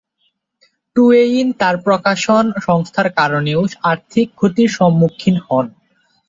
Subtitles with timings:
[0.95, 3.61] Twain তার প্রকাশন সংস্থার কারণেও
[3.83, 5.65] আর্থিক ক্ষতির সম্মুখীন হন।